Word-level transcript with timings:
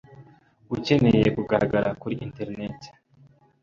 ucyeneye 0.75 1.27
kugaragara 1.35 1.89
kuri 2.01 2.15
internet, 2.25 2.79